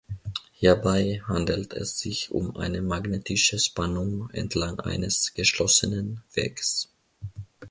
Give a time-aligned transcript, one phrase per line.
[0.53, 6.89] Hierbei handelt es sich um eine magnetische Spannung entlang eines "geschlossenen" Weges.